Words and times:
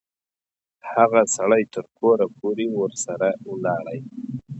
هغه 0.93 1.21
سړی 1.35 1.63
تر 1.73 1.85
کوره 1.97 2.25
پوري 2.37 2.67
ورسره 2.79 3.27
ولاړی. 3.51 3.99